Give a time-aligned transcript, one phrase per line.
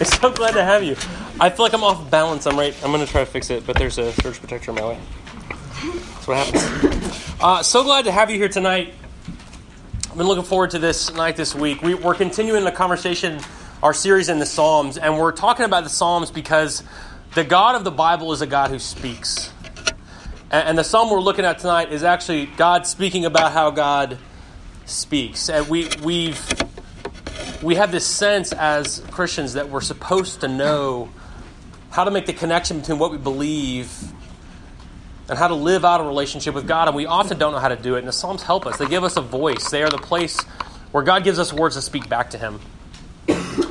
[0.00, 0.96] It's so glad to have you.
[1.40, 2.46] I feel like I'm off balance.
[2.46, 2.74] I'm right.
[2.84, 4.98] I'm going to try to fix it, but there's a surge protector in my way.
[5.82, 7.34] That's what happens.
[7.40, 8.94] Uh, so glad to have you here tonight.
[10.10, 11.82] I've been looking forward to this night this week.
[11.82, 13.40] We, we're continuing the conversation,
[13.82, 16.82] our series in the Psalms, and we're talking about the Psalms because
[17.34, 19.52] the God of the Bible is a God who speaks.
[20.50, 24.18] And, and the psalm we're looking at tonight is actually God speaking about how God
[24.86, 25.48] speaks.
[25.48, 26.40] And we, we've
[27.64, 31.08] we have this sense as Christians that we're supposed to know
[31.90, 33.90] how to make the connection between what we believe
[35.30, 37.68] and how to live out a relationship with God, and we often don't know how
[37.68, 38.00] to do it.
[38.00, 38.76] And the Psalms help us.
[38.76, 39.70] They give us a voice.
[39.70, 40.38] They are the place
[40.92, 42.60] where God gives us words to speak back to Him.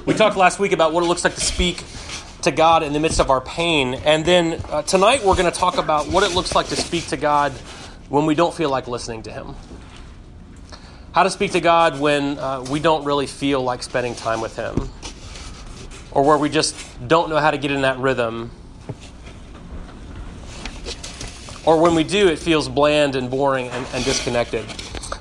[0.08, 1.84] We talked last week about what it looks like to speak
[2.42, 5.58] to God in the midst of our pain, and then uh, tonight we're going to
[5.58, 7.52] talk about what it looks like to speak to God
[8.10, 9.56] when we don't feel like listening to Him
[11.14, 14.56] how to speak to God when uh, we don't really feel like spending time with
[14.56, 14.90] Him,
[16.12, 16.76] or where we just
[17.08, 18.50] don't know how to get in that rhythm,
[21.66, 24.66] or when we do, it feels bland and boring and, and disconnected.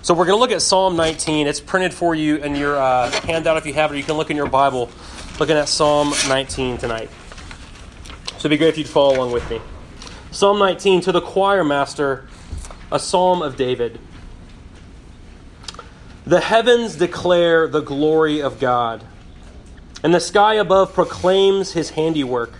[0.01, 1.47] So, we're going to look at Psalm 19.
[1.47, 4.17] It's printed for you in your uh, handout if you have it, or you can
[4.17, 4.91] look in your Bible
[5.39, 7.11] looking at Psalm 19 tonight.
[8.39, 9.61] So, it'd be great if you'd follow along with me.
[10.31, 12.29] Psalm 19 to the choir master,
[12.91, 14.01] a psalm of David.
[16.33, 19.05] The heavens declare the glory of God,
[20.02, 22.55] and the sky above proclaims his handiwork.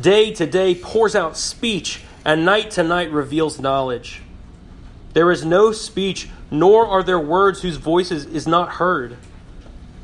[0.00, 4.22] Day to day pours out speech, and night to night reveals knowledge.
[5.12, 9.18] There is no speech, nor are there words whose voices is not heard.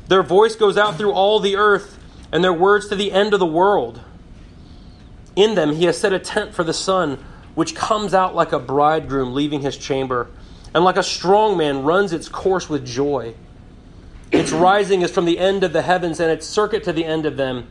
[0.07, 1.99] Their voice goes out through all the earth,
[2.31, 3.99] and their words to the end of the world.
[5.35, 7.21] In them he has set a tent for the sun,
[7.53, 10.29] which comes out like a bridegroom leaving his chamber
[10.73, 13.33] and like a strong man runs its course with joy.
[14.31, 17.25] Its rising is from the end of the heavens, and its circuit to the end
[17.25, 17.67] of them,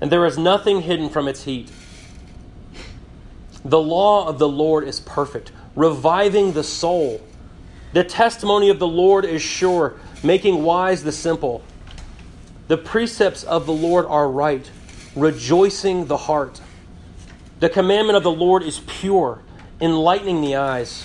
[0.00, 1.70] and there is nothing hidden from its heat.
[3.64, 7.20] The law of the Lord is perfect, reviving the soul.
[7.92, 11.62] The testimony of the Lord is sure, making wise the simple.
[12.68, 14.70] The precepts of the Lord are right,
[15.14, 16.60] rejoicing the heart.
[17.58, 19.42] The commandment of the Lord is pure,
[19.80, 21.04] enlightening the eyes.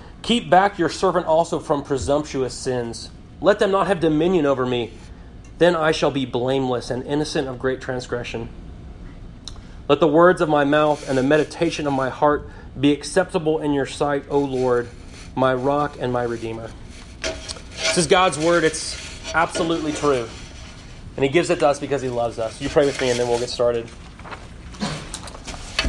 [0.21, 3.09] Keep back your servant also from presumptuous sins.
[3.41, 4.91] Let them not have dominion over me.
[5.57, 8.49] Then I shall be blameless and innocent of great transgression.
[9.87, 12.49] Let the words of my mouth and the meditation of my heart
[12.79, 14.87] be acceptable in your sight, O Lord,
[15.35, 16.71] my rock and my redeemer.
[17.21, 18.63] This is God's word.
[18.63, 20.27] It's absolutely true.
[21.15, 22.61] And He gives it to us because He loves us.
[22.61, 23.89] You pray with me and then we'll get started.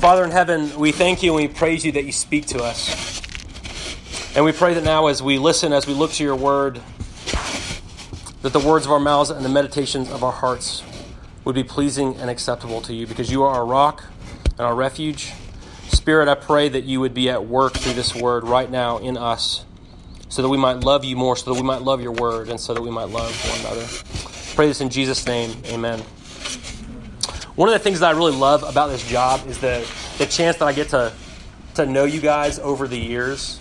[0.01, 3.12] Father in heaven, we thank you and we praise you that you speak to us.
[4.35, 6.81] And we pray that now, as we listen, as we look to your word,
[8.41, 10.83] that the words of our mouths and the meditations of our hearts
[11.45, 14.05] would be pleasing and acceptable to you because you are our rock
[14.53, 15.35] and our refuge.
[15.89, 19.19] Spirit, I pray that you would be at work through this word right now in
[19.19, 19.67] us
[20.31, 22.59] so that we might love you more, so that we might love your word, and
[22.59, 23.87] so that we might love one another.
[24.55, 25.55] Pray this in Jesus' name.
[25.67, 25.99] Amen.
[27.55, 30.57] One of the things that I really love about this job is the, the chance
[30.57, 31.13] that I get to,
[31.75, 33.61] to know you guys over the years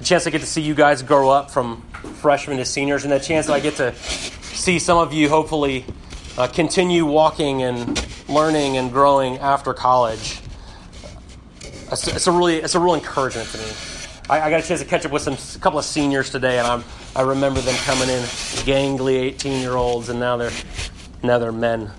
[0.00, 1.82] the chance I get to see you guys grow up from
[2.22, 5.84] freshmen to seniors, and the chance that I get to see some of you hopefully
[6.38, 10.40] uh, continue walking and learning and growing after college.
[11.92, 13.70] It's, it's, a really it's a real encouragement to me.
[14.30, 16.58] I, I, got a chance to catch up with some a couple of seniors today,
[16.58, 16.84] and I'm,
[17.14, 18.22] I remember them coming in
[18.64, 20.52] gangly 18 year olds, and now they're
[21.22, 21.90] now they're men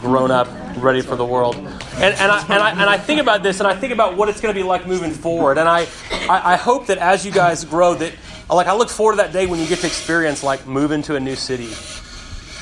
[0.00, 1.56] grown up, ready for the world.
[1.56, 4.28] And, and, I, and, I, and I think about this, and I think about what
[4.28, 5.58] it's going to be like moving forward.
[5.58, 5.86] And I,
[6.28, 8.12] I, I hope that as you guys grow, that
[8.48, 11.16] like I look forward to that day when you get to experience like moving to
[11.16, 11.70] a new city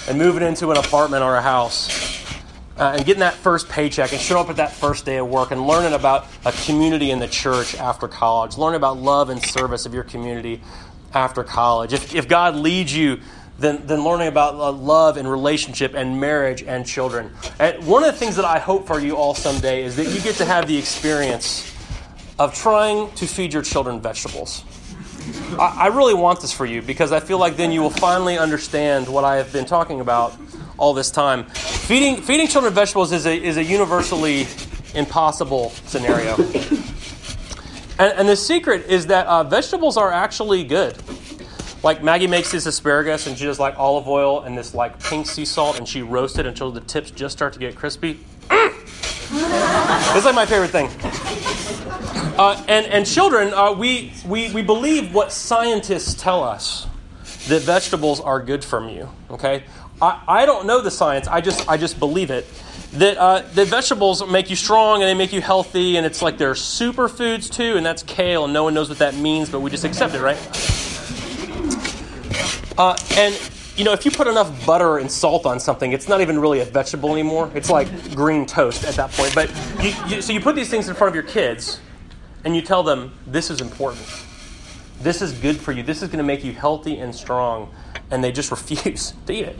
[0.08, 2.08] and moving into an apartment or a house.
[2.78, 5.50] Uh, and getting that first paycheck and showing up at that first day of work
[5.50, 9.84] and learning about a community in the church after college, learning about love and service
[9.84, 10.62] of your community
[11.12, 11.92] after college.
[11.92, 13.20] If, if God leads you
[13.58, 17.30] then, than learning about love and relationship and marriage and children.
[17.58, 20.20] And one of the things that I hope for you all someday is that you
[20.22, 21.70] get to have the experience
[22.40, 24.64] of trying to feed your children vegetables.
[25.58, 28.38] I, I really want this for you because I feel like then you will finally
[28.38, 30.34] understand what I have been talking about
[30.78, 31.44] all this time.
[31.44, 34.46] Feeding, feeding children vegetables is a, is a universally
[34.94, 36.36] impossible scenario.
[37.98, 40.96] And, and the secret is that uh, vegetables are actually good.
[41.82, 45.26] Like Maggie makes this asparagus and she does like olive oil and this like pink
[45.26, 48.18] sea salt and she roasts it until the tips just start to get crispy.
[48.50, 50.88] it's like my favorite thing.
[52.40, 56.86] Uh, and, and children, uh, we, we, we believe what scientists tell us
[57.48, 59.06] that vegetables are good for you.
[59.30, 59.64] Okay,
[60.00, 61.28] I, I don't know the science.
[61.28, 62.46] I just I just believe it.
[62.94, 66.38] That uh, that vegetables make you strong and they make you healthy, and it's like
[66.38, 69.70] they're superfoods too, and that's kale, and no one knows what that means, but we
[69.70, 70.38] just accept it, right?
[72.78, 73.38] Uh, and
[73.76, 76.60] you know, if you put enough butter and salt on something, it's not even really
[76.60, 77.50] a vegetable anymore.
[77.54, 79.34] It's like green toast at that point.
[79.34, 79.50] But
[79.82, 81.80] you, you, so you put these things in front of your kids,
[82.44, 84.06] and you tell them this is important.
[85.00, 85.82] This is good for you.
[85.82, 87.72] This is going to make you healthy and strong.
[88.10, 89.58] And they just refuse to eat it.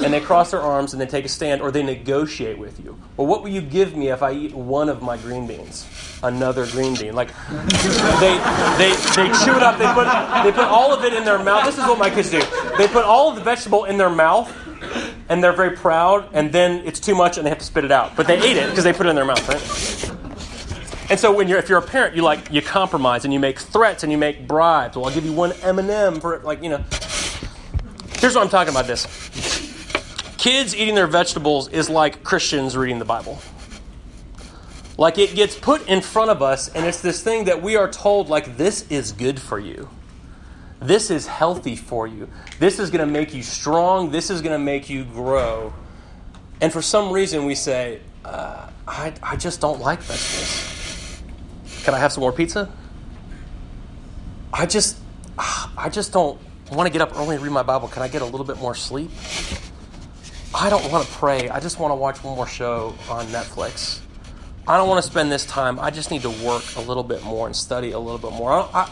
[0.00, 2.96] And they cross their arms and they take a stand or they negotiate with you.
[3.16, 5.88] Well, what will you give me if I eat one of my green beans?
[6.22, 7.14] Another green bean.
[7.14, 8.38] Like they
[8.78, 10.06] they they chew it up, they put
[10.44, 11.64] they put all of it in their mouth.
[11.64, 12.40] This is what my kids do.
[12.76, 14.54] They put all of the vegetable in their mouth
[15.28, 17.92] and they're very proud, and then it's too much and they have to spit it
[17.92, 18.16] out.
[18.16, 20.07] But they ate it because they put it in their mouth, right?
[21.10, 23.58] And so when you're if you're a parent, you like you compromise and you make
[23.58, 24.96] threats and you make bribes.
[24.96, 26.44] Well, I'll give you one M and m for it.
[26.44, 26.84] like you know.
[28.18, 28.86] Here's what I'm talking about.
[28.86, 29.06] This
[30.36, 33.40] kids eating their vegetables is like Christians reading the Bible.
[34.98, 37.90] Like it gets put in front of us, and it's this thing that we are
[37.90, 39.88] told like this is good for you.
[40.80, 42.28] This is healthy for you.
[42.58, 44.10] This is going to make you strong.
[44.10, 45.72] This is going to make you grow.
[46.60, 50.77] And for some reason, we say, uh, I, I just don't like vegetables.
[51.84, 52.70] Can I have some more pizza?
[54.52, 54.98] I just,
[55.38, 56.38] I just don't
[56.72, 57.88] want to get up early and read my Bible.
[57.88, 59.10] Can I get a little bit more sleep?
[60.54, 61.48] I don't want to pray.
[61.48, 64.00] I just want to watch one more show on Netflix.
[64.66, 65.78] I don't want to spend this time.
[65.78, 68.52] I just need to work a little bit more and study a little bit more.
[68.52, 68.90] I, I,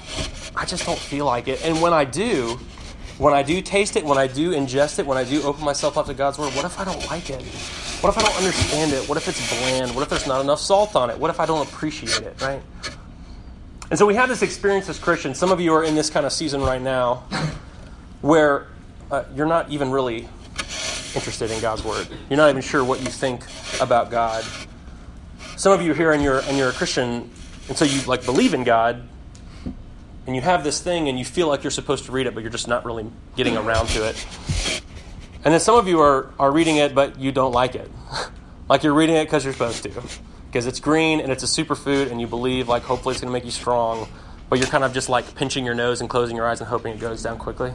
[0.57, 1.65] I just don't feel like it.
[1.65, 2.59] And when I do,
[3.19, 5.99] when I do taste it, when I do ingest it, when I do open myself
[5.99, 7.43] up to God's Word, what if I don't like it?
[8.01, 9.09] What if I don't understand it?
[9.09, 9.95] What if it's bland?
[9.95, 11.19] What if there's not enough salt on it?
[11.19, 12.63] What if I don't appreciate it, right?
[13.91, 15.39] And so we have this experience as Christians.
[15.39, 17.25] Some of you are in this kind of season right now
[18.21, 18.67] where
[19.11, 20.29] uh, you're not even really
[21.15, 22.07] interested in God's Word.
[22.29, 23.43] You're not even sure what you think
[23.81, 24.45] about God.
[25.57, 27.31] Some of you here and you're, and you're a Christian,
[27.69, 29.09] and so you like believe in God,
[30.27, 32.43] and you have this thing and you feel like you're supposed to read it, but
[32.43, 33.07] you're just not really
[33.37, 34.76] getting around to it.
[35.47, 37.89] And then some of you are, are reading it, but you don't like it.
[38.69, 39.91] like you're reading it because you're supposed to.
[40.47, 43.33] Because it's green and it's a superfood, and you believe, like, hopefully it's going to
[43.33, 44.09] make you strong.
[44.51, 46.95] But you're kind of just like pinching your nose and closing your eyes and hoping
[46.95, 47.73] it goes down quickly.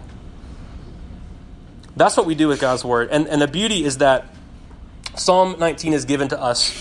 [1.95, 3.07] That's what we do with God's Word.
[3.09, 4.25] And, and the beauty is that
[5.15, 6.75] Psalm 19 is given to us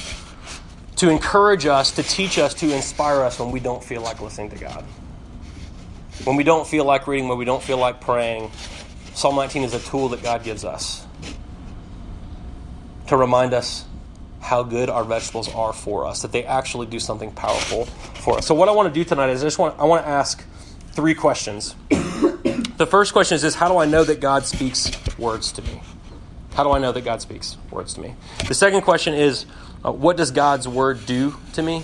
[0.97, 4.51] to encourage us, to teach us, to inspire us when we don't feel like listening
[4.51, 4.85] to God.
[6.25, 8.51] When we don't feel like reading, when we don't feel like praying,
[9.15, 11.07] Psalm 19 is a tool that God gives us
[13.09, 13.85] to remind us
[14.41, 18.47] how good our vegetables are for us, that they actually do something powerful for us.
[18.47, 20.45] So, what I want to do tonight is I just want, I want to ask
[20.93, 21.75] three questions.
[21.91, 25.83] the first question is this How do I know that God speaks words to me?
[26.55, 28.15] How do I know that God speaks words to me?
[28.49, 29.47] The second question is
[29.85, 31.83] uh, What does God's word do to me?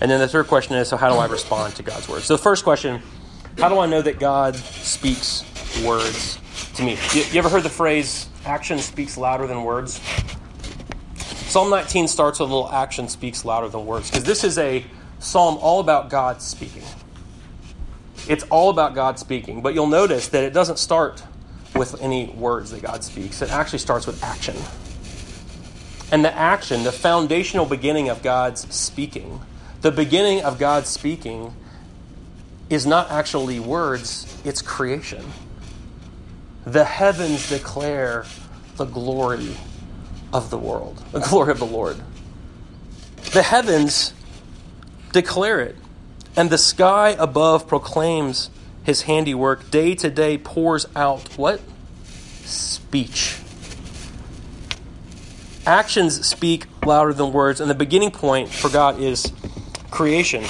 [0.00, 2.22] And then the third question is So, how do I respond to God's word?
[2.22, 3.02] So, the first question
[3.58, 5.44] How do I know that God speaks
[5.84, 6.38] words
[6.74, 6.98] to me.
[7.12, 10.00] You, you ever heard the phrase, action speaks louder than words?
[11.50, 14.84] Psalm 19 starts with a little action speaks louder than words because this is a
[15.18, 16.84] psalm all about God speaking.
[18.28, 21.22] It's all about God speaking, but you'll notice that it doesn't start
[21.74, 23.42] with any words that God speaks.
[23.42, 24.56] It actually starts with action.
[26.12, 29.40] And the action, the foundational beginning of God's speaking,
[29.80, 31.54] the beginning of God's speaking
[32.68, 35.24] is not actually words, it's creation.
[36.64, 38.24] The heavens declare
[38.76, 39.56] the glory
[40.32, 41.96] of the world, the glory of the Lord.
[43.32, 44.12] The heavens
[45.12, 45.76] declare it,
[46.36, 48.50] and the sky above proclaims
[48.82, 49.70] his handiwork.
[49.70, 51.60] Day to day pours out what?
[52.44, 53.38] Speech.
[55.66, 59.32] Actions speak louder than words, and the beginning point for God is
[59.90, 60.44] creation.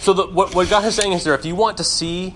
[0.00, 2.34] So, the, what, what God is saying is there if you want to see,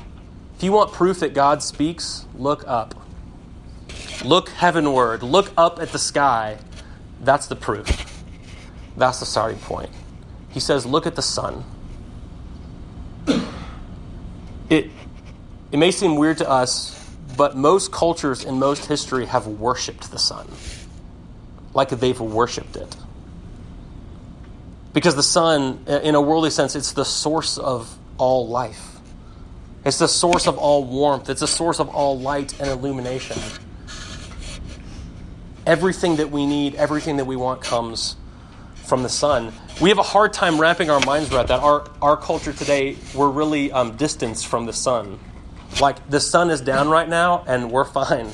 [0.56, 2.94] if you want proof that God speaks, look up.
[4.24, 5.22] Look heavenward.
[5.22, 6.58] Look up at the sky.
[7.20, 8.22] That's the proof.
[8.96, 9.90] That's the starting point.
[10.50, 11.64] He says, Look at the sun.
[14.68, 14.90] It,
[15.72, 16.94] it may seem weird to us,
[17.36, 20.46] but most cultures in most history have worshiped the sun.
[21.72, 22.96] Like they've worshiped it.
[24.92, 28.96] Because the sun, in a worldly sense, it's the source of all life.
[29.84, 31.30] It's the source of all warmth.
[31.30, 33.38] It's the source of all light and illumination.
[35.68, 38.16] Everything that we need, everything that we want comes
[38.86, 39.52] from the sun.
[39.82, 41.60] We have a hard time wrapping our minds around that.
[41.60, 45.20] Our, our culture today, we're really um, distanced from the sun.
[45.78, 48.30] Like the sun is down right now and we're fine.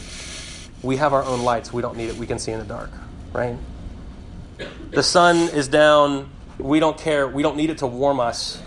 [0.84, 1.72] We have our own lights.
[1.72, 2.14] We don't need it.
[2.14, 2.92] We can see in the dark,
[3.32, 3.56] right?
[4.92, 6.30] The sun is down.
[6.58, 7.26] We don't care.
[7.26, 8.62] We don't need it to warm us.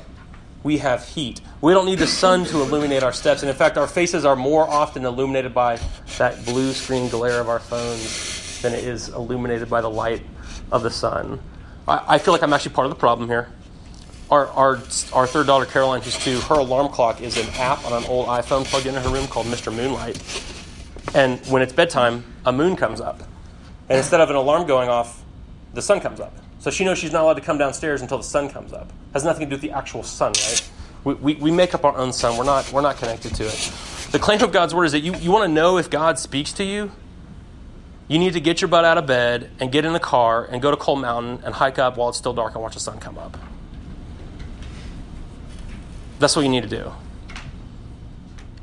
[0.64, 1.40] We have heat.
[1.62, 3.44] We don't need the sun to illuminate our steps.
[3.44, 5.80] And in fact, our faces are more often illuminated by
[6.18, 10.24] that blue screen glare of our phones than it is illuminated by the light
[10.72, 11.40] of the sun.
[11.88, 13.50] I, I feel like I'm actually part of the problem here.
[14.30, 14.80] Our, our,
[15.14, 18.28] our third daughter, Caroline, who's two, her alarm clock is an app on an old
[18.28, 19.74] iPhone plugged into her room called Mr.
[19.74, 20.22] Moonlight.
[21.16, 23.22] And when it's bedtime, a moon comes up.
[23.90, 25.24] And instead of an alarm going off,
[25.74, 26.36] the sun comes up.
[26.60, 28.92] So she knows she's not allowed to come downstairs until the sun comes up.
[29.14, 30.70] Has nothing to do with the actual sun, right?
[31.06, 32.38] We, we, we make up our own sun.
[32.38, 33.72] We're not, we're not connected to it.
[34.12, 36.52] The claim of God's word is that you, you want to know if God speaks
[36.54, 36.92] to you,
[38.08, 40.62] you need to get your butt out of bed and get in the car and
[40.62, 43.00] go to Cold Mountain and hike up while it's still dark and watch the sun
[43.00, 43.38] come up.
[46.20, 46.92] That's what you need to do.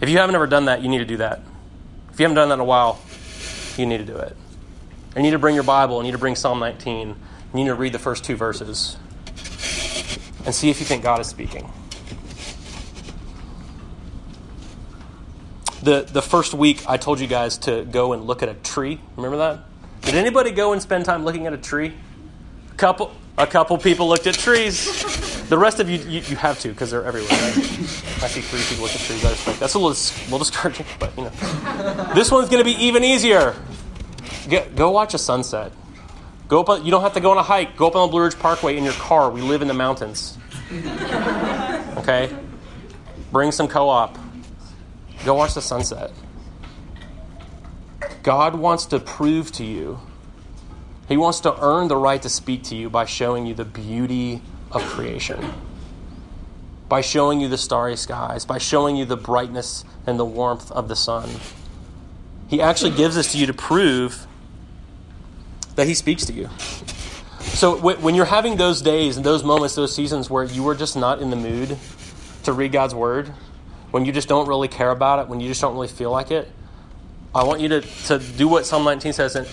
[0.01, 1.43] If you haven't ever done that, you need to do that.
[2.13, 3.01] If you haven't done that in a while,
[3.77, 4.37] you need to do it.
[5.15, 7.15] You need to bring your Bible, you need to bring Psalm 19, you
[7.53, 8.97] need to read the first two verses
[10.45, 11.71] and see if you think God is speaking.
[15.85, 18.99] The, the first week, I told you guys to go and look at a tree.
[19.17, 19.61] Remember that?
[20.01, 21.93] Did anybody go and spend time looking at a tree?
[22.73, 25.47] A couple, a couple people looked at trees.
[25.51, 27.29] The rest of you, you, you have to because they're everywhere.
[27.31, 27.59] Right?
[27.59, 29.23] I see three people look at trees.
[29.27, 32.13] I that's a little, a little discouraging, but you know.
[32.15, 33.55] This one's going to be even easier.
[34.49, 35.71] Get, go watch a sunset.
[36.49, 36.83] Go up.
[36.83, 37.77] You don't have to go on a hike.
[37.77, 39.31] Go up on the Blue Ridge Parkway in your car.
[39.31, 40.39] We live in the mountains.
[41.99, 42.35] Okay.
[43.31, 44.24] Bring some co-op.
[45.25, 46.11] Go watch the sunset.
[48.23, 50.01] God wants to prove to you,
[51.09, 54.43] He wants to earn the right to speak to you by showing you the beauty
[54.71, 55.53] of creation,
[56.89, 60.89] by showing you the starry skies, by showing you the brightness and the warmth of
[60.89, 61.29] the sun.
[62.49, 64.27] He actually gives this to you to prove
[65.77, 66.49] that He speaks to you.
[67.41, 70.97] So when you're having those days and those moments, those seasons where you are just
[70.97, 71.77] not in the mood
[72.45, 73.33] to read God's Word,
[73.95, 76.33] when you just don't really care about it, when you just don't really feel like
[76.33, 76.51] it,
[77.33, 79.47] I want you to, to do what Psalm 19 says and,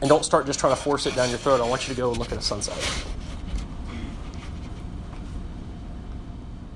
[0.00, 1.60] and don't start just trying to force it down your throat.
[1.60, 2.78] I want you to go and look at a sunset.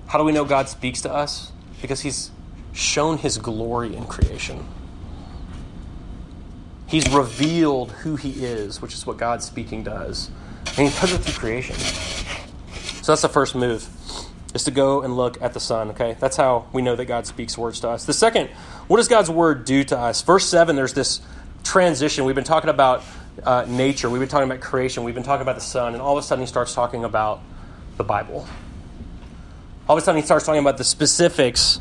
[0.09, 1.53] How do we know God speaks to us?
[1.81, 2.33] Because He's
[2.73, 4.67] shown His glory in creation.
[6.89, 10.29] He's revealed who He is, which is what God speaking does.
[10.77, 11.77] And He does it through creation.
[11.77, 13.89] So that's the first move
[14.55, 16.17] is to go and look at the sun, okay?
[16.21, 18.05] That's how we know that God speaks words to us.
[18.05, 18.49] The second,
[18.87, 20.23] what does God's word do to us?
[20.23, 21.21] Verse 7, there's this
[21.65, 22.25] transition.
[22.25, 23.03] We've been talking about
[23.43, 26.17] uh, nature, we've been talking about creation, we've been talking about the sun, and all
[26.17, 27.41] of a sudden he starts talking about
[27.97, 28.47] the Bible.
[29.89, 31.81] All of a sudden he starts talking about the specifics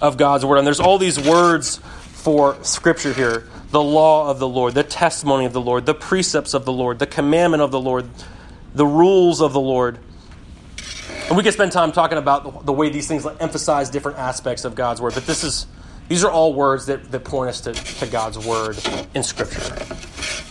[0.00, 0.58] of God's word.
[0.58, 5.46] And there's all these words for scripture here the law of the Lord, the testimony
[5.46, 8.08] of the Lord, the precepts of the Lord, the commandment of the Lord,
[8.72, 9.98] the rules of the Lord.
[11.28, 14.74] And we could spend time talking about the, way these things emphasize different aspects of
[14.74, 15.66] God's word, but this is
[16.08, 18.78] these are all words that, that point us to, to God's word
[19.14, 19.60] in Scripture.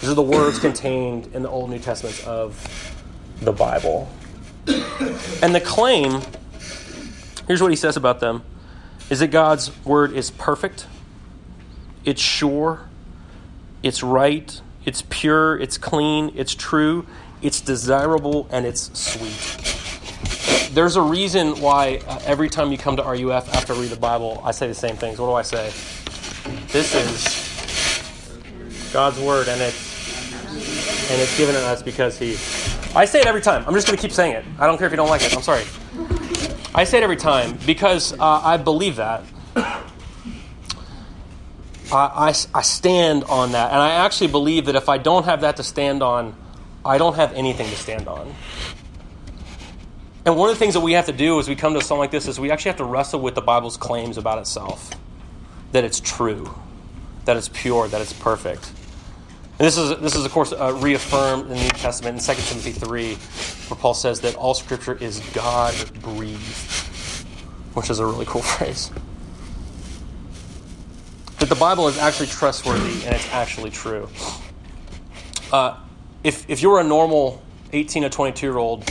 [0.02, 2.96] These are the words contained in the Old New Testaments of
[3.40, 4.10] the Bible.
[4.68, 6.22] And the claim,
[7.48, 8.44] here's what he says about them,
[9.12, 10.88] is that God's word is perfect,
[12.04, 12.90] it's sure,
[13.84, 17.06] it's right, it's pure, it's clean, it's true,
[17.44, 19.63] it's desirable, and it's sweet
[20.74, 23.96] there's a reason why uh, every time you come to RUF after I read the
[23.96, 25.20] Bible, I say the same things.
[25.20, 25.72] What do I say?
[26.70, 29.94] This is God's word, and it's
[31.12, 32.32] and it's given to us because He.
[32.96, 33.64] I say it every time.
[33.68, 34.46] I'm just going to keep saying it.
[34.60, 35.36] I don't care if you don't like it.
[35.36, 35.64] I'm sorry.
[36.76, 39.24] I say it every time because uh, I believe that.
[39.56, 39.84] I,
[41.92, 45.58] I, I stand on that, and I actually believe that if I don't have that
[45.58, 46.36] to stand on,
[46.84, 48.34] I don't have anything to stand on.
[50.26, 52.00] And one of the things that we have to do as we come to something
[52.00, 54.92] like this is we actually have to wrestle with the Bible's claims about itself
[55.74, 56.54] that it's true,
[57.26, 58.72] that it's pure, that it's perfect.
[59.60, 62.42] And this is, this is of course, uh, reaffirmed in the New Testament in 2
[62.42, 67.26] Timothy 3, where Paul says that all Scripture is God breathed,
[67.74, 68.92] which is a really cool phrase.
[71.40, 74.08] that the Bible is actually trustworthy and it's actually true.
[75.52, 75.78] Uh,
[76.24, 78.90] if, if you're a normal 18 to 22 year old,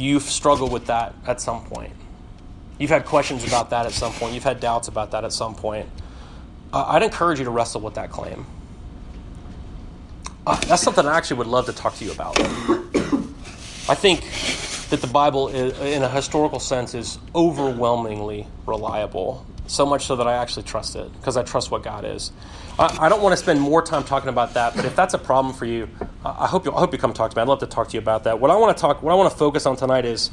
[0.00, 1.92] you've struggled with that at some point.
[2.78, 4.34] You've had questions about that at some point.
[4.34, 5.86] You've had doubts about that at some point.
[6.72, 8.46] Uh, I'd encourage you to wrestle with that claim.
[10.46, 12.40] Uh, that's something I actually would love to talk to you about.
[12.40, 14.22] I think
[14.88, 19.46] that the Bible, is, in a historical sense, is overwhelmingly reliable.
[19.70, 22.32] So much so that I actually trust it because I trust what God is.
[22.76, 25.18] I, I, don't want to spend more time talking about that, but if that's a
[25.18, 25.88] problem for you,
[26.24, 27.42] I hope you, I hope you come talk to me.
[27.42, 28.40] I'd love to talk to you about that.
[28.40, 30.32] What I want to talk, what I want to focus on tonight is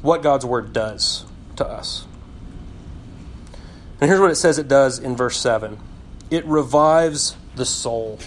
[0.00, 2.06] what God's word does to us.
[4.00, 5.78] And here's what it says it does in verse 7
[6.30, 8.18] it revives the soul.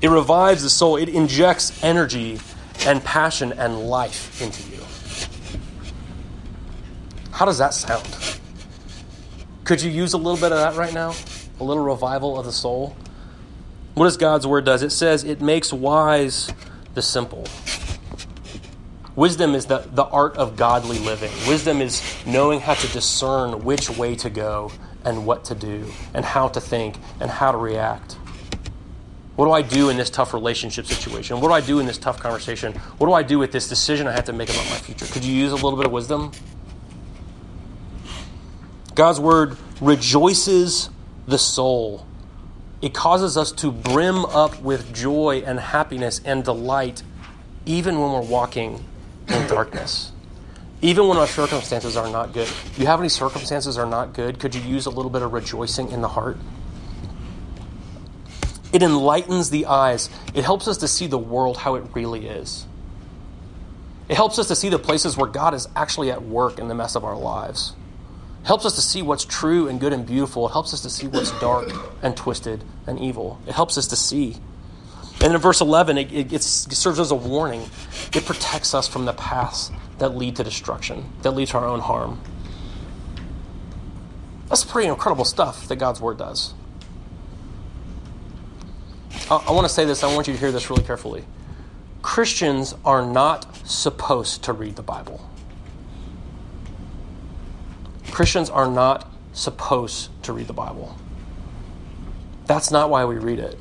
[0.00, 0.96] It revives the soul.
[0.96, 2.40] It injects energy
[2.86, 4.67] and passion and life into you.
[7.38, 8.04] How does that sound?
[9.62, 11.14] Could you use a little bit of that right now?
[11.60, 12.96] A little revival of the soul?
[13.94, 14.82] What does God's word does?
[14.82, 16.52] It says it makes wise
[16.94, 17.46] the simple.
[19.14, 21.30] Wisdom is the, the art of godly living.
[21.46, 24.72] Wisdom is knowing how to discern which way to go
[25.04, 28.14] and what to do and how to think and how to react.
[29.36, 31.40] What do I do in this tough relationship situation?
[31.40, 32.72] What do I do in this tough conversation?
[32.98, 35.06] What do I do with this decision I have to make about my future?
[35.06, 36.32] Could you use a little bit of wisdom?
[38.98, 40.90] God's word rejoices
[41.28, 42.04] the soul.
[42.82, 47.04] It causes us to brim up with joy and happiness and delight,
[47.64, 48.84] even when we're walking
[49.28, 50.10] in darkness.
[50.82, 52.48] Even when our circumstances are not good.
[52.76, 54.40] You have any circumstances are not good?
[54.40, 56.36] Could you use a little bit of rejoicing in the heart?
[58.72, 60.10] It enlightens the eyes.
[60.34, 62.66] It helps us to see the world how it really is.
[64.08, 66.74] It helps us to see the places where God is actually at work in the
[66.74, 67.74] mess of our lives.
[68.48, 70.48] Helps us to see what's true and good and beautiful.
[70.48, 71.70] It helps us to see what's dark
[72.02, 73.38] and twisted and evil.
[73.46, 74.38] It helps us to see.
[75.22, 77.68] And in verse 11, it, it, it serves as a warning.
[78.14, 81.80] It protects us from the paths that lead to destruction, that lead to our own
[81.80, 82.22] harm.
[84.48, 86.54] That's pretty incredible stuff that God's Word does.
[89.30, 91.26] I, I want to say this, I want you to hear this really carefully.
[92.00, 95.28] Christians are not supposed to read the Bible.
[98.18, 100.96] Christians are not supposed to read the Bible.
[102.46, 103.56] That's not why we read it.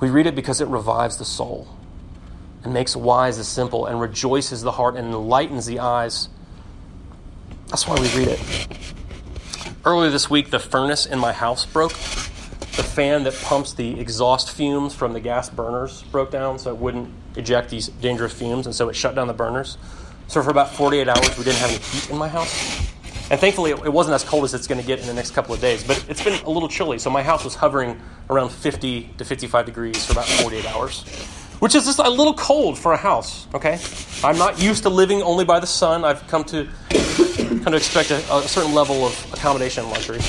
[0.00, 1.68] We read it because it revives the soul
[2.64, 6.30] and makes wise the simple and rejoices the heart and enlightens the eyes.
[7.68, 8.40] That's why we read it.
[9.84, 14.50] Earlier this week, the furnace in my house broke the fan that pumps the exhaust
[14.50, 18.74] fumes from the gas burners broke down, so it wouldn't eject these dangerous fumes, and
[18.74, 19.76] so it shut down the burners.
[20.32, 22.88] So for about 48 hours, we didn't have any heat in my house.
[23.30, 25.54] And thankfully, it wasn't as cold as it's going to get in the next couple
[25.54, 26.98] of days, but it's been a little chilly.
[26.98, 31.02] So my house was hovering around 50 to 55 degrees for about 48 hours,
[31.58, 33.78] which is just a little cold for a house, okay?
[34.24, 36.02] I'm not used to living only by the sun.
[36.02, 40.20] I've come to kind of expect a, a certain level of accommodation and luxury.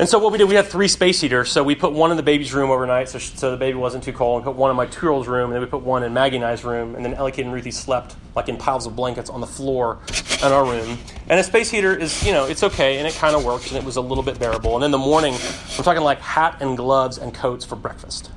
[0.00, 1.50] And so what we did, we had three space heaters.
[1.50, 4.12] So we put one in the baby's room overnight, so, so the baby wasn't too
[4.12, 4.36] cold.
[4.36, 6.44] And put one in my two-year-old's room, and then we put one in Maggie and
[6.44, 6.94] I's room.
[6.94, 9.98] And then Ellie, Kate, and Ruthie slept like in piles of blankets on the floor
[10.40, 10.98] in our room.
[11.28, 13.76] And a space heater is, you know, it's okay, and it kind of works, and
[13.76, 14.76] it was a little bit bearable.
[14.76, 18.30] And in the morning, I'm talking like hat and gloves and coats for breakfast.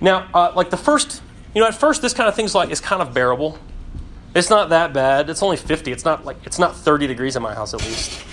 [0.00, 1.20] Now, uh, like the first,
[1.54, 3.58] you know, at first this kind of thing's like is kind of bearable.
[4.34, 5.28] It's not that bad.
[5.28, 5.92] It's only 50.
[5.92, 8.24] It's not like it's not 30 degrees in my house at least.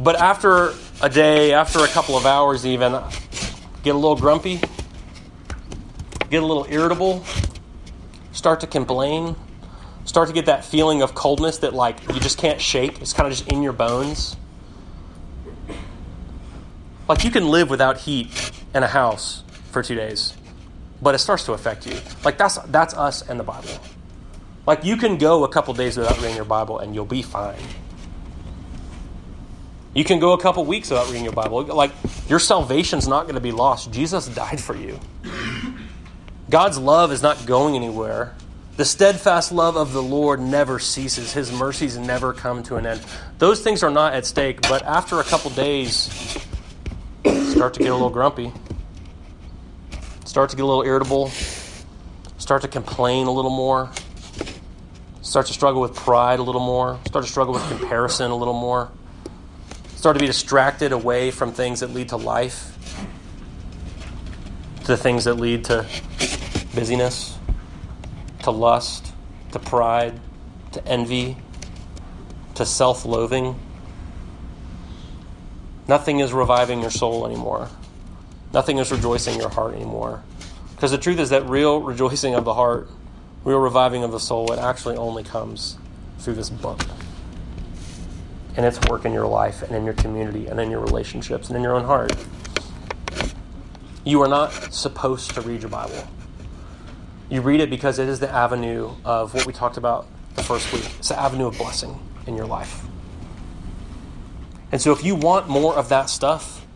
[0.00, 2.92] But after a day, after a couple of hours, even,
[3.82, 4.58] get a little grumpy,
[6.30, 7.22] get a little irritable,
[8.32, 9.36] start to complain,
[10.06, 13.02] start to get that feeling of coldness that, like, you just can't shake.
[13.02, 14.36] It's kind of just in your bones.
[17.06, 20.32] Like, you can live without heat in a house for two days,
[21.02, 21.98] but it starts to affect you.
[22.24, 23.78] Like, that's, that's us and the Bible.
[24.66, 27.60] Like, you can go a couple days without reading your Bible and you'll be fine.
[29.92, 31.64] You can go a couple weeks without reading your Bible.
[31.64, 31.90] Like,
[32.28, 33.92] your salvation's not going to be lost.
[33.92, 35.00] Jesus died for you.
[36.48, 38.34] God's love is not going anywhere.
[38.76, 41.32] The steadfast love of the Lord never ceases.
[41.32, 43.00] His mercies never come to an end.
[43.38, 45.96] Those things are not at stake, but after a couple days,
[47.24, 48.52] start to get a little grumpy,
[50.24, 51.30] start to get a little irritable,
[52.38, 53.90] start to complain a little more,
[55.20, 58.54] start to struggle with pride a little more, start to struggle with comparison a little
[58.54, 58.90] more
[60.00, 62.74] start to be distracted away from things that lead to life,
[64.86, 65.84] to things that lead to
[66.74, 67.36] busyness,
[68.42, 69.12] to lust,
[69.52, 70.18] to pride,
[70.72, 71.36] to envy,
[72.54, 73.60] to self loathing,
[75.86, 77.68] nothing is reviving your soul anymore.
[78.54, 80.22] Nothing is rejoicing your heart anymore.
[80.74, 82.88] Because the truth is that real rejoicing of the heart,
[83.44, 85.76] real reviving of the soul, it actually only comes
[86.20, 86.80] through this book
[88.56, 91.56] and its work in your life and in your community and in your relationships and
[91.56, 92.12] in your own heart.
[94.04, 96.06] You are not supposed to read your Bible.
[97.28, 100.72] You read it because it is the avenue of what we talked about the first
[100.72, 100.84] week.
[100.98, 102.84] It's the avenue of blessing in your life.
[104.72, 106.66] And so if you want more of that stuff,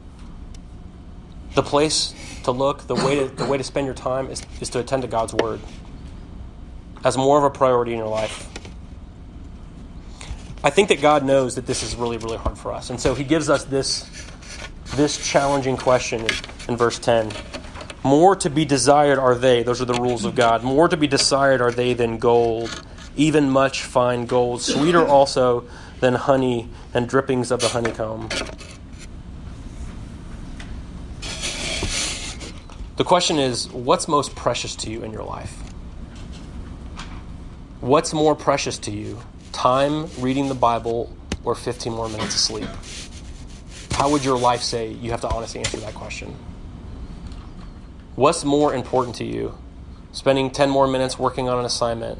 [1.54, 4.68] the place to look, the way to, the way to spend your time is, is
[4.70, 5.60] to attend to God's Word
[7.04, 8.48] as more of a priority in your life.
[10.64, 12.88] I think that God knows that this is really, really hard for us.
[12.88, 14.10] And so he gives us this,
[14.96, 16.30] this challenging question in,
[16.70, 17.30] in verse 10.
[18.02, 20.64] More to be desired are they, those are the rules of God.
[20.64, 22.82] More to be desired are they than gold,
[23.14, 25.68] even much fine gold, sweeter also
[26.00, 28.30] than honey and drippings of the honeycomb.
[32.96, 35.54] The question is what's most precious to you in your life?
[37.82, 39.20] What's more precious to you?
[39.54, 42.68] Time reading the Bible or 15 more minutes of sleep?
[43.92, 46.34] How would your life say you have to honestly answer that question?
[48.16, 49.56] What's more important to you?
[50.10, 52.18] Spending 10 more minutes working on an assignment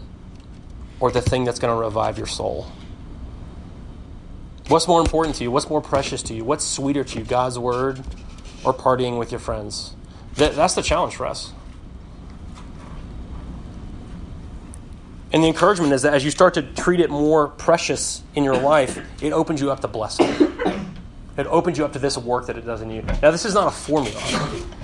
[1.01, 2.71] or the thing that's going to revive your soul?
[4.69, 5.51] What's more important to you?
[5.51, 6.45] What's more precious to you?
[6.45, 7.99] What's sweeter to you, God's word
[8.65, 9.97] or partying with your friends?
[10.37, 11.53] That, that's the challenge for us.
[15.35, 18.57] And the encouragement is that as you start to treat it more precious in your
[18.57, 20.29] life, it opens you up to blessing.
[21.37, 23.03] It opens you up to this work that it does in you.
[23.21, 24.23] Now, this is not a formula.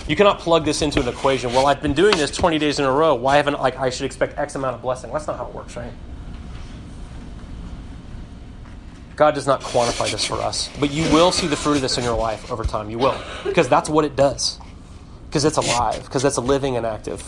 [0.09, 1.53] You cannot plug this into an equation.
[1.53, 3.15] Well, I've been doing this 20 days in a row.
[3.15, 5.13] Why haven't like I should expect X amount of blessing?
[5.13, 5.93] That's not how it works, right?
[9.15, 11.97] God does not quantify this for us, but you will see the fruit of this
[11.97, 12.91] in your life over time.
[12.91, 14.59] You will, because that's what it does.
[15.29, 16.03] Because it's alive.
[16.03, 17.23] Because it's living and active.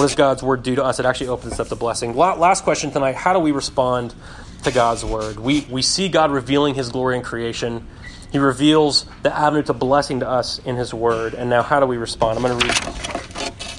[0.00, 0.98] What does God's word do to us?
[0.98, 2.16] It actually opens up the blessing.
[2.16, 4.14] Last question tonight: How do we respond
[4.62, 5.38] to God's word?
[5.38, 7.86] We we see God revealing His glory in creation.
[8.32, 11.34] He reveals the avenue to blessing to us in His word.
[11.34, 12.38] And now, how do we respond?
[12.38, 12.74] I'm going to read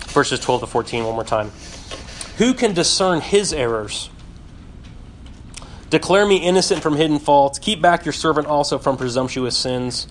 [0.10, 1.50] verses 12 to 14 one more time.
[2.38, 4.12] Who can discern His errors?
[5.90, 7.58] Declare me innocent from hidden faults.
[7.58, 10.08] Keep back your servant also from presumptuous sins.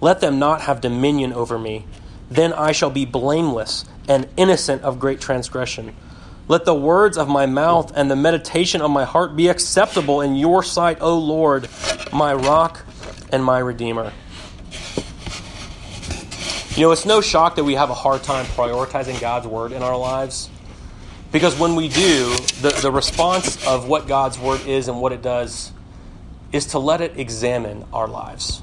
[0.00, 1.84] Let them not have dominion over me.
[2.32, 5.94] Then I shall be blameless and innocent of great transgression.
[6.48, 10.34] Let the words of my mouth and the meditation of my heart be acceptable in
[10.34, 11.68] your sight, O Lord,
[12.10, 12.86] my rock
[13.30, 14.12] and my redeemer.
[16.74, 19.82] You know, it's no shock that we have a hard time prioritizing God's word in
[19.82, 20.48] our lives.
[21.32, 25.20] Because when we do, the, the response of what God's word is and what it
[25.20, 25.70] does
[26.50, 28.62] is to let it examine our lives.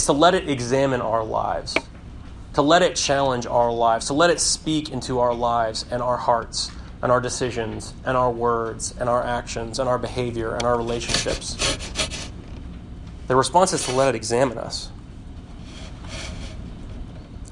[0.00, 1.76] It's to let it examine our lives,
[2.54, 6.16] to let it challenge our lives, to let it speak into our lives and our
[6.16, 6.70] hearts
[7.02, 11.54] and our decisions and our words and our actions and our behavior and our relationships.
[13.26, 14.90] The response is to let it examine us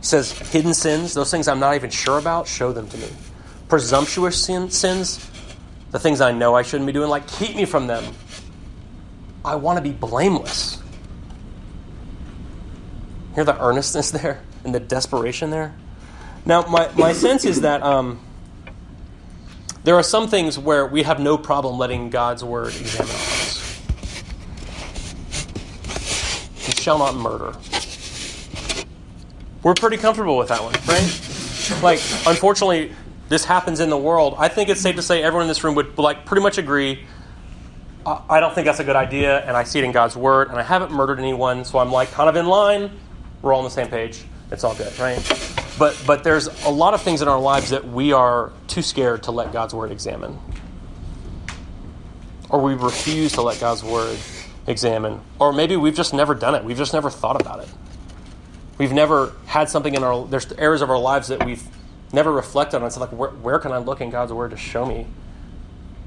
[0.01, 3.09] says hidden sins, those things I'm not even sure about, show them to me.
[3.69, 5.19] Presumptuous sin, sins,
[5.91, 8.15] the things I know I shouldn't be doing, like keep me from them.
[9.45, 10.83] I want to be blameless.
[13.39, 15.73] Hear the earnestness there and the desperation there?
[16.45, 18.19] Now, my, my sense is that um,
[19.85, 23.81] there are some things where we have no problem letting God's word examine us.
[26.67, 27.57] You shall not murder.
[29.63, 31.81] We're pretty comfortable with that one, right?
[31.81, 32.91] Like, unfortunately,
[33.29, 34.35] this happens in the world.
[34.37, 37.07] I think it's safe to say everyone in this room would like pretty much agree.
[38.05, 40.59] I don't think that's a good idea, and I see it in God's word, and
[40.59, 42.91] I haven't murdered anyone, so I'm like kind of in line.
[43.43, 44.25] We're all on the same page.
[44.51, 45.19] It's all good, right?
[45.79, 49.25] But but there's a lot of things in our lives that we are too scared
[49.25, 50.39] to let God's word examine,
[52.49, 54.19] or we refuse to let God's word
[54.67, 56.65] examine, or maybe we've just never done it.
[56.65, 57.69] We've just never thought about it.
[58.79, 61.63] We've never had something in our there's areas of our lives that we've
[62.13, 62.85] never reflected on.
[62.87, 65.07] It's like where, where can I look in God's word to show me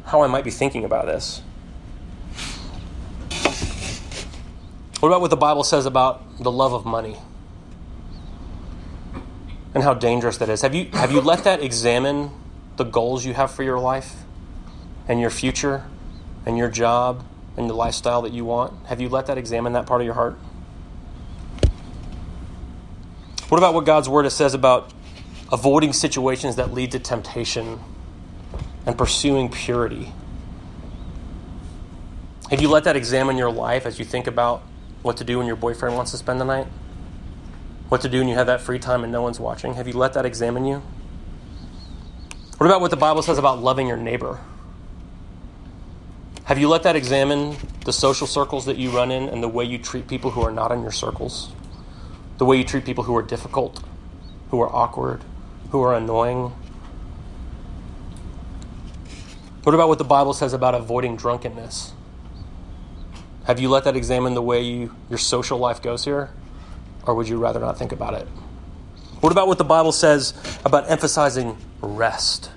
[0.05, 1.41] how I might be thinking about this?
[5.01, 7.17] What about what the Bible says about the love of money?
[9.73, 10.61] And how dangerous that is.
[10.61, 12.29] Have you have you let that examine
[12.77, 14.13] the goals you have for your life
[15.07, 15.85] and your future
[16.45, 17.25] and your job
[17.57, 18.73] and the lifestyle that you want?
[18.85, 20.37] Have you let that examine that part of your heart?
[23.49, 24.93] What about what God's word says about
[25.51, 27.79] avoiding situations that lead to temptation
[28.85, 30.13] and pursuing purity?
[32.51, 34.61] Have you let that examine your life as you think about
[35.01, 36.67] what to do when your boyfriend wants to spend the night?
[37.89, 39.73] What to do when you have that free time and no one's watching?
[39.73, 40.81] Have you let that examine you?
[42.57, 44.39] What about what the Bible says about loving your neighbor?
[46.45, 49.65] Have you let that examine the social circles that you run in and the way
[49.65, 51.51] you treat people who are not in your circles?
[52.37, 53.83] The way you treat people who are difficult,
[54.49, 55.23] who are awkward,
[55.71, 56.53] who are annoying?
[59.63, 61.93] What about what the Bible says about avoiding drunkenness?
[63.45, 66.29] Have you let that examine the way you, your social life goes here?
[67.05, 68.27] Or would you rather not think about it?
[69.21, 72.51] What about what the Bible says about emphasizing rest?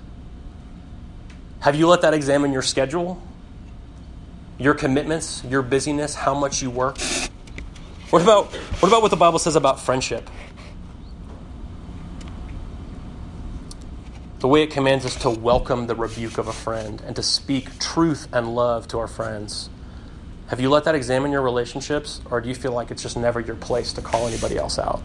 [1.59, 3.21] Have you let that examine your schedule,
[4.59, 6.97] your commitments, your busyness, how much you work?
[8.11, 10.29] What about what about what the Bible says about friendship?
[14.39, 17.79] The way it commands us to welcome the rebuke of a friend and to speak
[17.79, 19.69] truth and love to our friends.
[20.47, 23.39] Have you let that examine your relationships, or do you feel like it's just never
[23.39, 25.01] your place to call anybody else out?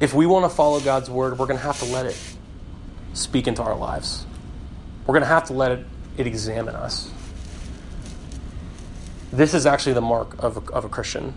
[0.00, 2.18] If we want to follow God's word, we're going to have to let it
[3.12, 4.26] speak into our lives.
[5.06, 7.10] We're going to have to let it, it examine us.
[9.32, 11.34] This is actually the mark of a, of a Christian,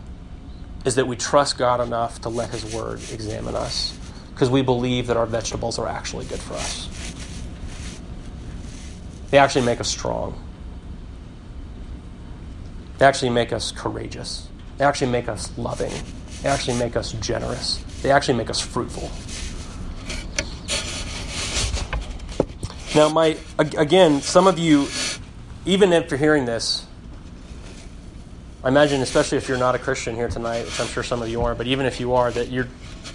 [0.83, 3.95] is that we trust God enough to let His word examine us,
[4.33, 7.02] because we believe that our vegetables are actually good for us.
[9.33, 10.39] They actually make us strong.
[12.99, 14.47] They actually make us courageous.
[14.77, 15.91] They actually make us loving.
[16.43, 17.83] They actually make us generous.
[18.03, 19.09] They actually make us fruitful.
[22.93, 24.87] Now, my again, some of you,
[25.65, 26.85] even after hearing this,
[28.63, 31.29] I imagine, especially if you're not a Christian here tonight, which I'm sure some of
[31.29, 32.67] you are, but even if you are, that you're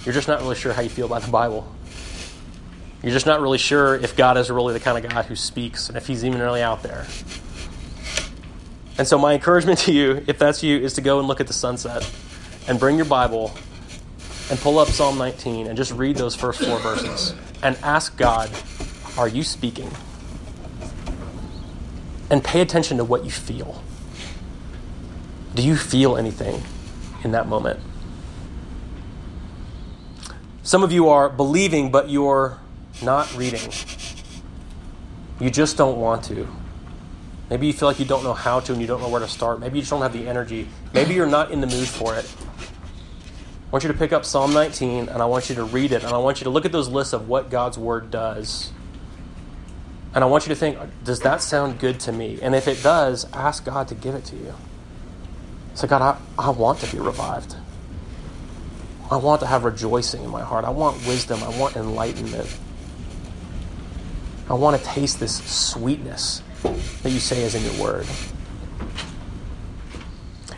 [0.05, 1.73] you're just not really sure how you feel about the Bible.
[3.09, 5.89] You're just not really sure if God is really the kind of God who speaks
[5.89, 7.07] and if He's even really out there.
[8.99, 11.47] And so, my encouragement to you, if that's you, is to go and look at
[11.47, 12.07] the sunset
[12.69, 13.55] and bring your Bible
[14.51, 18.51] and pull up Psalm 19 and just read those first four verses and ask God,
[19.17, 19.91] Are you speaking?
[22.29, 23.83] And pay attention to what you feel.
[25.55, 26.63] Do you feel anything
[27.25, 27.81] in that moment?
[30.63, 32.61] Some of you are believing, but you're
[33.03, 33.71] not reading.
[35.41, 36.49] You just don't want to.
[37.51, 39.29] Maybe you feel like you don't know how to and you don't know where to
[39.29, 39.61] start.
[39.61, 40.69] Maybe you just don't have the energy.
[40.93, 42.31] Maybe you're not in the mood for it.
[43.69, 46.03] I want you to pick up Psalm 19 and I want you to read it
[46.03, 48.73] and I want you to look at those lists of what God's Word does.
[50.15, 52.39] And I want you to think, does that sound good to me?
[52.43, 54.55] And if it does, ask God to give it to you.
[55.75, 57.55] Say, God, I, I want to be revived.
[59.11, 60.65] I want to have rejoicing in my heart.
[60.65, 61.43] I want wisdom.
[61.43, 62.59] I want enlightenment.
[64.49, 68.07] I want to taste this sweetness that you say is in your word.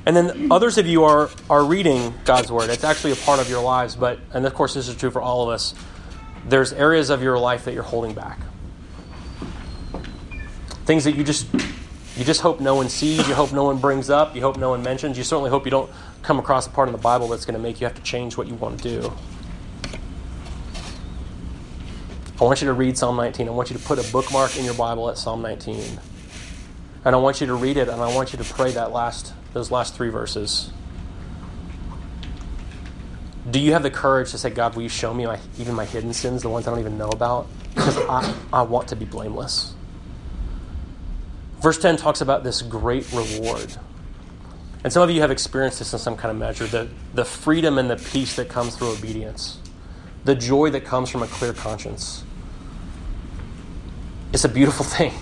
[0.07, 2.71] And then others of you are, are reading God's word.
[2.71, 5.21] It's actually a part of your lives, but, and of course, this is true for
[5.21, 5.75] all of us.
[6.47, 8.39] There's areas of your life that you're holding back.
[10.87, 11.47] Things that you just
[12.21, 14.71] you just hope no one sees, you hope no one brings up, you hope no
[14.71, 15.17] one mentions.
[15.17, 15.91] You certainly hope you don't
[16.23, 18.37] come across a part in the Bible that's going to make you have to change
[18.37, 19.13] what you want to do.
[22.41, 23.49] I want you to read Psalm 19.
[23.49, 26.01] I want you to put a bookmark in your Bible at Psalm 19.
[27.05, 29.35] And I want you to read it and I want you to pray that last
[29.53, 30.71] those last 3 verses.
[33.51, 35.85] Do you have the courage to say, God, will you show me my, even my
[35.85, 37.47] hidden sins, the ones I don't even know about?
[37.75, 39.75] Because I, I want to be blameless.
[41.61, 43.77] Verse 10 talks about this great reward.
[44.83, 47.77] And some of you have experienced this in some kind of measure the, the freedom
[47.77, 49.59] and the peace that comes through obedience,
[50.25, 52.25] the joy that comes from a clear conscience.
[54.33, 55.13] It's a beautiful thing.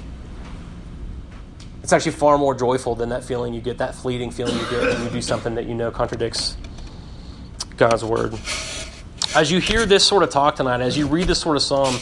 [1.82, 4.94] It's actually far more joyful than that feeling you get, that fleeting feeling you get
[4.94, 6.56] when you do something that you know contradicts
[7.78, 8.34] God's word.
[9.34, 11.96] As you hear this sort of talk tonight, as you read this sort of psalm,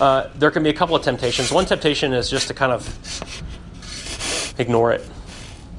[0.00, 1.52] uh, there can be a couple of temptations.
[1.52, 5.08] One temptation is just to kind of ignore it.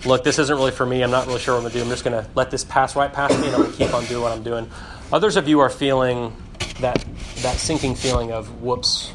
[0.05, 1.03] Look, this isn't really for me.
[1.03, 1.83] I'm not really sure what I'm going to do.
[1.83, 3.93] I'm just going to let this pass right past me and I'm going to keep
[3.93, 4.69] on doing what I'm doing.
[5.11, 6.33] Others of you are feeling
[6.79, 7.03] that,
[7.41, 9.11] that sinking feeling of, whoops,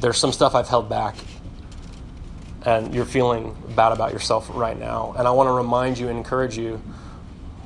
[0.00, 1.16] there's some stuff I've held back,
[2.64, 5.14] and you're feeling bad about yourself right now.
[5.16, 6.82] And I want to remind you and encourage you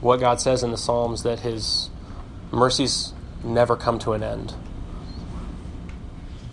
[0.00, 1.90] what God says in the Psalms that His
[2.50, 3.12] mercies
[3.44, 4.54] never come to an end.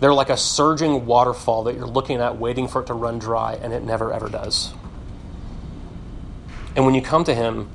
[0.00, 3.54] They're like a surging waterfall that you're looking at, waiting for it to run dry,
[3.54, 4.72] and it never ever does.
[6.76, 7.68] And when you come to Him,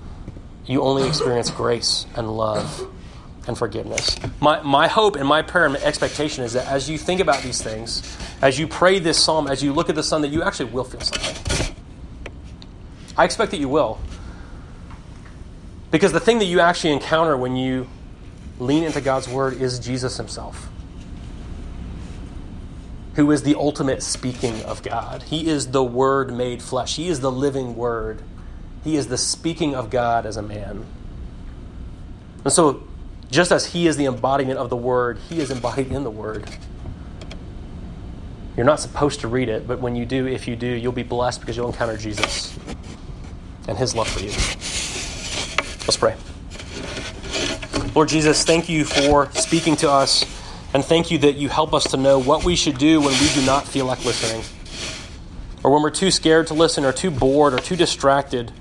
[0.66, 2.88] you only experience grace and love
[3.48, 4.18] and forgiveness.
[4.40, 7.44] My, my hope and my prayer and my expectation is that as you think about
[7.44, 10.44] these things, as you pray this psalm, as you look at the sun, that you
[10.44, 11.76] actually will feel something.
[13.18, 14.00] I expect that you will.
[15.92, 17.88] Because the thing that you actually encounter when you
[18.60, 20.70] lean into God's word is Jesus himself,
[23.16, 25.24] who is the ultimate speaking of God.
[25.24, 28.22] He is the word made flesh, He is the living word.
[28.84, 30.86] He is the speaking of God as a man.
[32.44, 32.84] And so,
[33.34, 36.48] just as He is the embodiment of the Word, He is embodied in the Word.
[38.56, 41.04] You're not supposed to read it, but when you do, if you do, you'll be
[41.04, 42.58] blessed because you'll encounter Jesus
[43.67, 44.30] and His love for you.
[45.88, 46.15] Let's pray.
[47.96, 50.24] Lord Jesus, thank you for speaking to us,
[50.76, 53.30] and thank you that you help us to know what we should do when we
[53.34, 54.43] do not feel like listening,
[55.63, 58.52] or when we're too scared to listen, or too bored, or too distracted,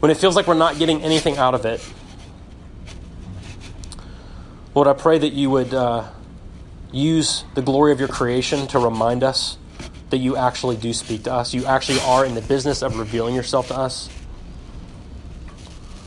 [0.00, 1.82] when it feels like we're not getting anything out of it.
[4.74, 6.08] Lord, I pray that you would uh,
[6.92, 9.58] use the glory of your creation to remind us
[10.08, 11.52] that you actually do speak to us.
[11.52, 14.08] You actually are in the business of revealing yourself to us.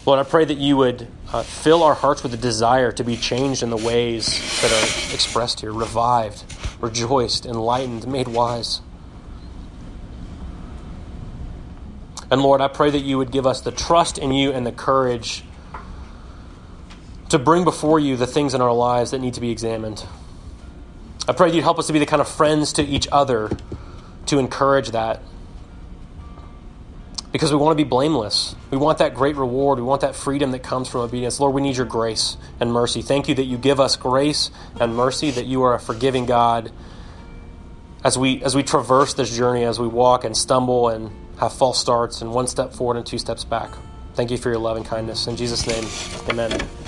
[0.06, 3.18] Lord, I pray that you would uh, fill our hearts with a desire to be
[3.18, 4.26] changed in the ways
[4.62, 6.44] that are expressed here revived,
[6.80, 8.82] rejoiced, enlightened, made wise.
[12.32, 14.72] And Lord, I pray that you would give us the trust in you and the
[14.72, 15.44] courage
[17.36, 20.06] to bring before you the things in our lives that need to be examined.
[21.28, 23.52] I pray you'd help us to be the kind of friends to each other
[24.28, 25.22] to encourage that.
[27.34, 28.56] Because we want to be blameless.
[28.72, 29.80] We want that great reward.
[29.80, 31.38] We want that freedom that comes from obedience.
[31.42, 33.02] Lord, we need your grace and mercy.
[33.02, 36.72] Thank you that you give us grace and mercy, that you are a forgiving God.
[38.02, 41.80] As we, as we traverse this journey, as we walk and stumble and have false
[41.80, 43.72] starts and one step forward and two steps back.
[44.14, 45.28] Thank you for your love and kindness.
[45.28, 45.84] In Jesus' name,
[46.30, 46.66] amen.